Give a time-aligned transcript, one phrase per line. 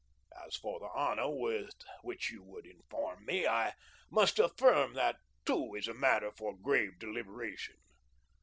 [0.47, 3.75] As for the honour with which you would inform me, I
[4.09, 7.75] must affirm that that, too, is a matter for grave deliberation.